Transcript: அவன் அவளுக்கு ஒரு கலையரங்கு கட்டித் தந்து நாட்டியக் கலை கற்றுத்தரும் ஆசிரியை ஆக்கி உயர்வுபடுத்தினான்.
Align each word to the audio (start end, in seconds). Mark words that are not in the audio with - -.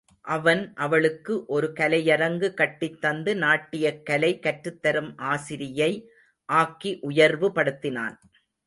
அவன் 0.21 0.73
அவளுக்கு 0.75 1.45
ஒரு 1.45 1.73
கலையரங்கு 1.79 2.53
கட்டித் 2.53 3.01
தந்து 3.01 3.35
நாட்டியக் 3.35 4.05
கலை 4.05 4.39
கற்றுத்தரும் 4.41 5.13
ஆசிரியை 5.15 6.09
ஆக்கி 6.45 6.99
உயர்வுபடுத்தினான். 7.01 8.17